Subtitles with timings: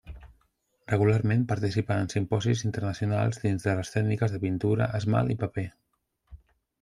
[0.91, 5.67] Regularment participa en simposis internacionals dins de les tècniques de pintura, esmalt i paper.